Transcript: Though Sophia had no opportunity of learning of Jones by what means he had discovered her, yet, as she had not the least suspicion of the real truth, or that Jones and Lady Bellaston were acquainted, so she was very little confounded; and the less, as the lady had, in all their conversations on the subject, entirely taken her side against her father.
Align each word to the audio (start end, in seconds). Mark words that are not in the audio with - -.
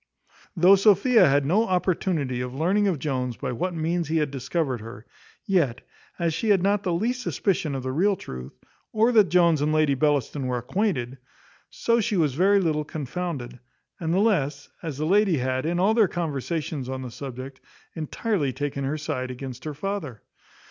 Though 0.57 0.77
Sophia 0.77 1.29
had 1.29 1.45
no 1.45 1.67
opportunity 1.67 2.41
of 2.41 2.55
learning 2.55 2.87
of 2.87 2.97
Jones 2.97 3.37
by 3.37 3.51
what 3.51 3.75
means 3.75 4.07
he 4.07 4.17
had 4.17 4.31
discovered 4.31 4.81
her, 4.81 5.05
yet, 5.45 5.81
as 6.17 6.33
she 6.33 6.49
had 6.49 6.63
not 6.63 6.81
the 6.81 6.91
least 6.91 7.21
suspicion 7.21 7.75
of 7.75 7.83
the 7.83 7.91
real 7.91 8.15
truth, 8.15 8.57
or 8.91 9.11
that 9.11 9.29
Jones 9.29 9.61
and 9.61 9.71
Lady 9.71 9.93
Bellaston 9.93 10.47
were 10.47 10.57
acquainted, 10.57 11.19
so 11.69 11.99
she 11.99 12.17
was 12.17 12.33
very 12.33 12.59
little 12.59 12.83
confounded; 12.83 13.59
and 13.99 14.11
the 14.11 14.17
less, 14.17 14.69
as 14.81 14.97
the 14.97 15.05
lady 15.05 15.37
had, 15.37 15.67
in 15.67 15.79
all 15.79 15.93
their 15.93 16.07
conversations 16.07 16.89
on 16.89 17.03
the 17.03 17.11
subject, 17.11 17.61
entirely 17.93 18.51
taken 18.51 18.83
her 18.83 18.97
side 18.97 19.29
against 19.29 19.65
her 19.65 19.75
father. 19.75 20.23